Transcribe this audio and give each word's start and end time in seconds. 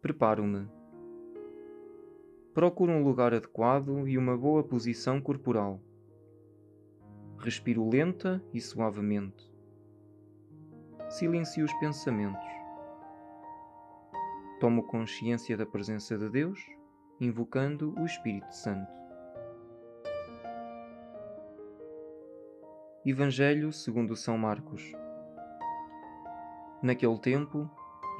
Preparo-me. 0.00 0.68
Procuro 2.54 2.92
um 2.92 3.02
lugar 3.02 3.34
adequado 3.34 4.06
e 4.06 4.16
uma 4.16 4.36
boa 4.36 4.62
posição 4.62 5.20
corporal. 5.20 5.80
Respiro 7.36 7.88
lenta 7.88 8.40
e 8.54 8.60
suavemente. 8.60 9.52
Silencio 11.08 11.64
os 11.64 11.72
pensamentos. 11.74 12.46
Tomo 14.60 14.84
consciência 14.84 15.56
da 15.56 15.66
presença 15.66 16.16
de 16.16 16.30
Deus, 16.30 16.60
invocando 17.20 17.92
o 17.98 18.04
Espírito 18.04 18.54
Santo. 18.54 18.92
Evangelho 23.04 23.72
segundo 23.72 24.14
São 24.14 24.38
Marcos. 24.38 24.92
Naquele 26.80 27.18
tempo, 27.18 27.68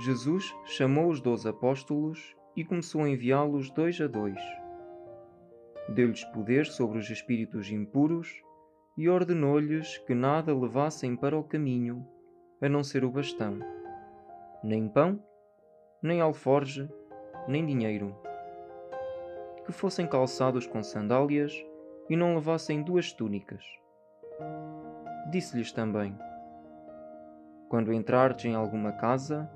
Jesus 0.00 0.54
chamou 0.64 1.08
os 1.08 1.20
doze 1.20 1.48
apóstolos 1.48 2.36
e 2.54 2.64
começou 2.64 3.02
a 3.02 3.08
enviá-los 3.08 3.68
dois 3.70 4.00
a 4.00 4.06
dois. 4.06 4.40
Deu-lhes 5.88 6.24
poder 6.26 6.66
sobre 6.66 6.98
os 6.98 7.10
espíritos 7.10 7.70
impuros 7.70 8.42
e 8.96 9.08
ordenou-lhes 9.08 9.98
que 9.98 10.14
nada 10.14 10.54
levassem 10.54 11.16
para 11.16 11.36
o 11.36 11.42
caminho, 11.42 12.06
a 12.60 12.68
não 12.68 12.84
ser 12.84 13.04
o 13.04 13.10
bastão, 13.10 13.58
nem 14.62 14.88
pão, 14.88 15.20
nem 16.00 16.20
alforge, 16.20 16.88
nem 17.48 17.66
dinheiro. 17.66 18.14
Que 19.64 19.72
fossem 19.72 20.06
calçados 20.06 20.66
com 20.66 20.82
sandálias 20.82 21.52
e 22.08 22.16
não 22.16 22.34
levassem 22.34 22.82
duas 22.82 23.12
túnicas. 23.12 23.64
Disse-lhes 25.30 25.72
também: 25.72 26.16
Quando 27.68 27.92
entrardes 27.92 28.44
em 28.44 28.54
alguma 28.54 28.92
casa, 28.92 29.50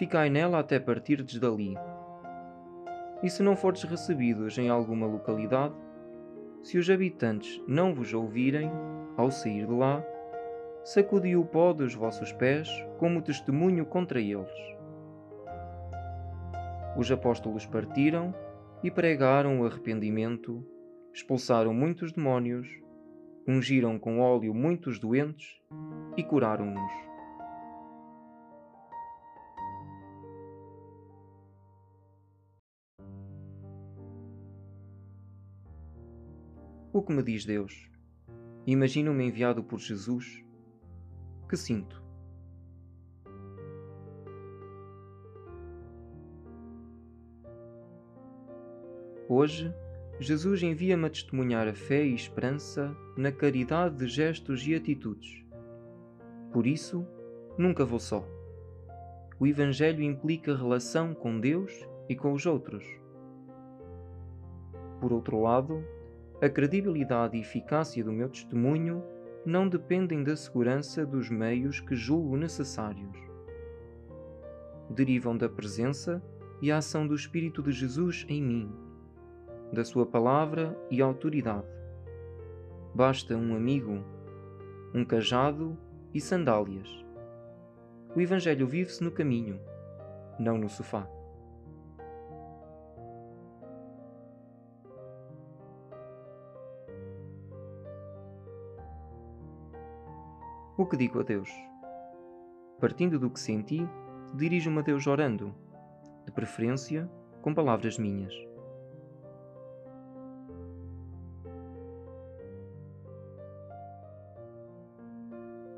ficai 0.00 0.30
nela 0.30 0.60
até 0.60 0.80
partirdes 0.80 1.38
dali. 1.38 1.76
E 3.22 3.28
se 3.28 3.42
não 3.42 3.54
fordes 3.54 3.82
recebidos 3.82 4.56
em 4.56 4.70
alguma 4.70 5.06
localidade, 5.06 5.74
se 6.62 6.78
os 6.78 6.88
habitantes 6.88 7.62
não 7.68 7.92
vos 7.94 8.14
ouvirem, 8.14 8.70
ao 9.14 9.30
sair 9.30 9.66
de 9.66 9.74
lá, 9.74 10.02
sacudi 10.82 11.36
o 11.36 11.44
pó 11.44 11.74
dos 11.74 11.94
vossos 11.94 12.32
pés 12.32 12.66
como 12.96 13.20
testemunho 13.20 13.84
contra 13.84 14.18
eles. 14.18 14.48
Os 16.96 17.12
apóstolos 17.12 17.66
partiram 17.66 18.34
e 18.82 18.90
pregaram 18.90 19.60
o 19.60 19.66
arrependimento, 19.66 20.66
expulsaram 21.12 21.74
muitos 21.74 22.10
demónios, 22.10 22.66
ungiram 23.46 23.98
com 23.98 24.18
óleo 24.18 24.54
muitos 24.54 24.98
doentes 24.98 25.60
e 26.16 26.22
curaram-nos. 26.22 27.09
O 36.92 37.02
que 37.02 37.12
me 37.12 37.22
diz 37.22 37.44
Deus? 37.44 37.88
Imagino-me 38.66 39.24
enviado 39.24 39.62
por 39.62 39.78
Jesus. 39.78 40.44
Que 41.48 41.56
sinto? 41.56 42.02
Hoje, 49.28 49.72
Jesus 50.18 50.64
envia-me 50.64 51.06
a 51.06 51.10
testemunhar 51.10 51.68
a 51.68 51.72
fé 51.72 52.04
e 52.04 52.12
esperança 52.12 52.92
na 53.16 53.30
caridade 53.30 53.96
de 53.96 54.08
gestos 54.08 54.66
e 54.66 54.74
atitudes. 54.74 55.46
Por 56.52 56.66
isso, 56.66 57.06
nunca 57.56 57.84
vou 57.84 58.00
só. 58.00 58.26
O 59.38 59.46
Evangelho 59.46 60.02
implica 60.02 60.56
relação 60.56 61.14
com 61.14 61.38
Deus 61.38 61.88
e 62.08 62.16
com 62.16 62.32
os 62.32 62.44
outros. 62.46 62.84
Por 65.00 65.12
outro 65.12 65.40
lado, 65.40 65.84
a 66.42 66.48
credibilidade 66.48 67.36
e 67.36 67.40
eficácia 67.40 68.02
do 68.02 68.10
meu 68.10 68.28
testemunho 68.28 69.04
não 69.44 69.68
dependem 69.68 70.24
da 70.24 70.34
segurança 70.34 71.04
dos 71.04 71.28
meios 71.28 71.80
que 71.80 71.94
julgo 71.94 72.34
necessários. 72.34 73.14
Derivam 74.88 75.36
da 75.36 75.50
presença 75.50 76.22
e 76.62 76.72
ação 76.72 77.06
do 77.06 77.14
Espírito 77.14 77.62
de 77.62 77.72
Jesus 77.72 78.24
em 78.26 78.42
mim, 78.42 78.72
da 79.70 79.84
Sua 79.84 80.06
palavra 80.06 80.74
e 80.90 81.02
autoridade. 81.02 81.66
Basta 82.94 83.36
um 83.36 83.54
amigo, 83.54 84.02
um 84.94 85.04
cajado 85.04 85.76
e 86.14 86.20
sandálias. 86.22 86.88
O 88.16 88.20
Evangelho 88.20 88.66
vive-se 88.66 89.04
no 89.04 89.12
caminho, 89.12 89.60
não 90.38 90.56
no 90.56 90.70
sofá. 90.70 91.06
O 100.80 100.86
que 100.86 100.96
digo 100.96 101.20
a 101.20 101.22
Deus? 101.22 101.50
Partindo 102.80 103.18
do 103.18 103.28
que 103.28 103.38
senti, 103.38 103.86
dirijo-me 104.34 104.78
a 104.78 104.80
Deus 104.80 105.06
orando, 105.06 105.54
de 106.24 106.32
preferência 106.32 107.06
com 107.42 107.52
palavras 107.52 107.98
minhas. 107.98 108.32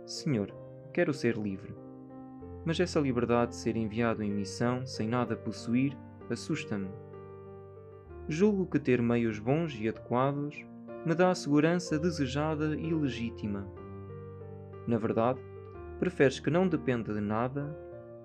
Senhor, 0.06 0.54
quero 0.92 1.12
ser 1.12 1.36
livre, 1.36 1.74
mas 2.64 2.78
essa 2.78 3.00
liberdade 3.00 3.50
de 3.50 3.56
ser 3.56 3.76
enviado 3.76 4.22
em 4.22 4.30
missão 4.30 4.86
sem 4.86 5.08
nada 5.08 5.34
possuir 5.34 5.98
assusta-me. 6.30 6.90
Julgo 8.28 8.66
que 8.66 8.78
ter 8.78 9.02
meios 9.02 9.40
bons 9.40 9.74
e 9.74 9.88
adequados 9.88 10.64
me 11.04 11.12
dá 11.12 11.32
a 11.32 11.34
segurança 11.34 11.98
desejada 11.98 12.76
e 12.76 12.94
legítima 12.94 13.81
na 14.87 14.98
verdade, 14.98 15.41
preferes 15.98 16.41
que 16.41 16.50
não 16.50 16.69
dependa 16.69 17.15
de 17.15 17.20
nada, 17.20 17.76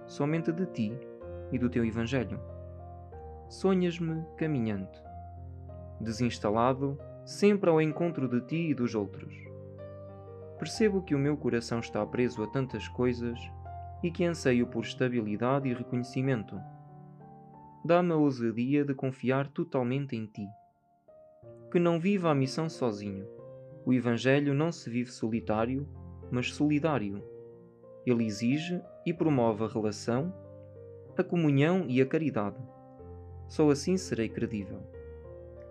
somente 0.05 0.51
de 0.51 0.65
ti 0.65 0.97
e 1.51 1.59
do 1.59 1.69
teu 1.69 1.85
Evangelho. 1.85 2.39
Sonhas-me 3.49 4.25
caminhante, 4.37 5.01
desinstalado, 6.01 6.99
sempre 7.25 7.69
ao 7.69 7.81
encontro 7.81 8.27
de 8.27 8.41
ti 8.41 8.69
e 8.69 8.73
dos 8.73 8.95
outros. 8.95 9.33
Percebo 10.57 11.03
que 11.03 11.13
o 11.13 11.19
meu 11.19 11.37
coração 11.37 11.79
está 11.79 12.05
preso 12.05 12.43
a 12.43 12.47
tantas 12.47 12.87
coisas 12.87 13.39
e 14.03 14.09
que 14.09 14.25
anseio 14.25 14.67
por 14.67 14.83
estabilidade 14.83 15.69
e 15.69 15.73
reconhecimento. 15.73 16.59
Dá-me 17.85 18.11
a 18.11 18.15
ousadia 18.15 18.83
de 18.83 18.93
confiar 18.93 19.47
totalmente 19.47 20.15
em 20.15 20.25
ti. 20.25 20.47
Que 21.71 21.79
não 21.79 21.99
viva 21.99 22.31
a 22.31 22.35
missão 22.35 22.67
sozinho. 22.67 23.25
O 23.85 23.93
Evangelho 23.93 24.53
não 24.53 24.71
se 24.71 24.89
vive 24.89 25.11
solitário 25.11 25.87
mas 26.31 26.53
solidário. 26.53 27.23
Ele 28.05 28.25
exige 28.25 28.81
e 29.05 29.13
promove 29.13 29.63
a 29.63 29.67
relação, 29.67 30.33
a 31.17 31.23
comunhão 31.23 31.85
e 31.87 32.01
a 32.01 32.05
caridade. 32.05 32.57
Só 33.47 33.69
assim 33.69 33.97
serei 33.97 34.29
credível. 34.29 34.79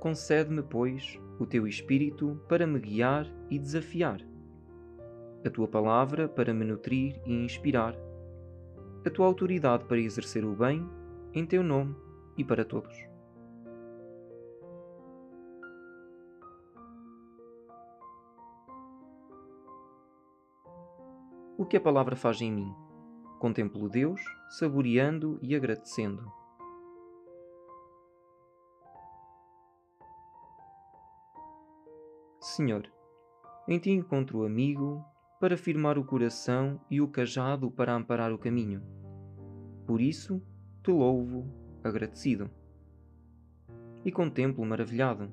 Concede-me, 0.00 0.62
pois, 0.62 1.18
o 1.38 1.46
teu 1.46 1.66
Espírito 1.66 2.40
para 2.48 2.66
me 2.66 2.78
guiar 2.78 3.26
e 3.50 3.58
desafiar, 3.58 4.20
a 5.44 5.50
tua 5.50 5.68
palavra 5.68 6.28
para 6.28 6.52
me 6.52 6.64
nutrir 6.64 7.20
e 7.24 7.32
inspirar, 7.32 7.96
a 9.04 9.10
tua 9.10 9.26
autoridade 9.26 9.84
para 9.84 10.00
exercer 10.00 10.44
o 10.44 10.54
bem 10.54 10.86
em 11.32 11.46
teu 11.46 11.62
nome 11.62 11.94
e 12.36 12.44
para 12.44 12.64
todos. 12.64 13.16
O 21.58 21.64
que 21.64 21.76
a 21.76 21.80
palavra 21.80 22.16
faz 22.16 22.40
em 22.40 22.52
mim. 22.52 22.74
Contemplo 23.38 23.88
Deus, 23.88 24.20
saboreando 24.58 25.38
e 25.42 25.54
agradecendo. 25.54 26.30
Senhor, 32.41 32.91
em 33.68 33.78
ti 33.78 33.91
encontro 33.91 34.38
o 34.38 34.44
amigo 34.47 35.04
para 35.41 35.56
firmar 35.56 35.98
o 35.98 36.04
coração 36.04 36.80
e 36.91 37.00
o 37.00 37.08
cajado 37.08 37.70
para 37.70 37.94
amparar 37.94 38.32
o 38.32 38.38
caminho. 38.38 38.82
Por 39.86 40.00
isso, 40.00 40.42
te 40.82 40.91
louvo, 40.91 41.47
agradecido. 41.82 42.50
E 44.04 44.12
contemplo 44.12 44.64
maravilhado. 44.64 45.30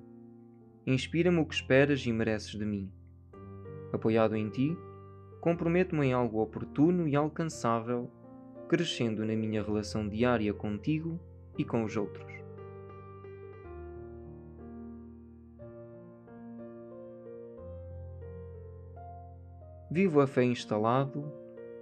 Inspira-me 0.85 1.39
o 1.39 1.45
que 1.45 1.53
esperas 1.53 2.05
e 2.05 2.11
mereces 2.11 2.57
de 2.57 2.65
mim. 2.65 2.91
Apoiado 3.93 4.35
em 4.35 4.49
ti, 4.49 4.75
comprometo-me 5.43 6.07
em 6.07 6.13
algo 6.13 6.41
oportuno 6.41 7.05
e 7.05 7.17
alcançável, 7.17 8.09
crescendo 8.69 9.25
na 9.25 9.35
minha 9.35 9.61
relação 9.61 10.07
diária 10.07 10.53
contigo 10.53 11.19
e 11.57 11.65
com 11.65 11.83
os 11.83 11.97
outros. 11.97 12.31
Vivo 19.91 20.21
a 20.21 20.27
fé 20.27 20.45
instalado 20.45 21.29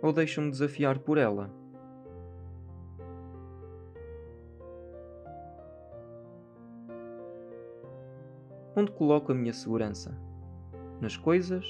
ou 0.02 0.12
deixo-me 0.12 0.50
desafiar 0.50 0.98
por 0.98 1.20
ela? 1.20 1.54
Onde 8.76 8.92
coloco 8.94 9.32
a 9.32 9.36
minha 9.36 9.54
segurança? 9.54 10.20
Nas 11.00 11.16
coisas 11.16 11.64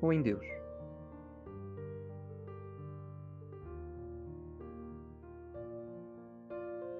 ou 0.00 0.12
em 0.12 0.22
Deus? 0.22 0.61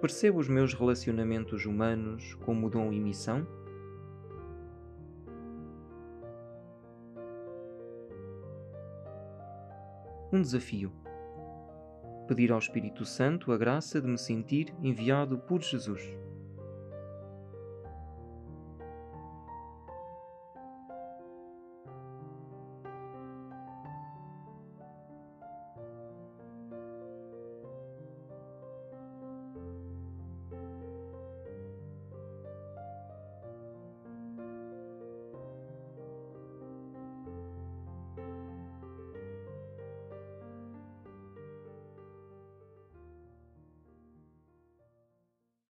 Percebo 0.03 0.41
os 0.41 0.49
meus 0.49 0.75
relacionamentos 0.75 1.65
humanos 1.65 2.35
como 2.45 2.69
dom 2.69 2.93
e 2.93 2.99
missão? 2.99 3.47
Um 10.33 10.43
desafio. 10.43 10.93
Pedir 12.27 12.51
ao 12.51 12.59
Espírito 12.59 13.05
Santo 13.05 13.53
a 13.53 13.57
graça 13.57 14.01
de 14.01 14.09
me 14.09 14.19
sentir 14.19 14.75
enviado 14.83 15.39
por 15.39 15.63
Jesus. 15.63 16.03